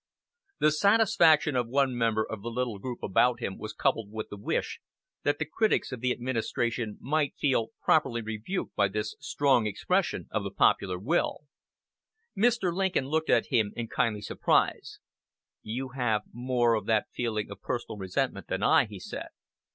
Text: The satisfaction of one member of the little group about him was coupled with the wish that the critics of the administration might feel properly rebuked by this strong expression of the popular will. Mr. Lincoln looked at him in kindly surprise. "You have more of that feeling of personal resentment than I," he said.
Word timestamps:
The 0.57 0.71
satisfaction 0.71 1.55
of 1.55 1.67
one 1.67 1.95
member 1.95 2.23
of 2.25 2.41
the 2.41 2.49
little 2.49 2.79
group 2.79 3.03
about 3.03 3.39
him 3.39 3.59
was 3.59 3.71
coupled 3.75 4.09
with 4.11 4.29
the 4.29 4.35
wish 4.35 4.79
that 5.21 5.37
the 5.37 5.45
critics 5.45 5.91
of 5.91 6.01
the 6.01 6.11
administration 6.11 6.97
might 6.99 7.35
feel 7.37 7.67
properly 7.83 8.19
rebuked 8.23 8.75
by 8.75 8.87
this 8.87 9.15
strong 9.19 9.67
expression 9.67 10.25
of 10.31 10.43
the 10.43 10.49
popular 10.49 10.97
will. 10.97 11.41
Mr. 12.35 12.73
Lincoln 12.75 13.05
looked 13.09 13.29
at 13.29 13.51
him 13.51 13.73
in 13.75 13.89
kindly 13.89 14.21
surprise. 14.21 14.97
"You 15.61 15.89
have 15.89 16.23
more 16.33 16.73
of 16.73 16.87
that 16.87 17.05
feeling 17.13 17.51
of 17.51 17.61
personal 17.61 17.99
resentment 17.99 18.47
than 18.47 18.63
I," 18.63 18.85
he 18.85 18.99
said. 18.99 19.27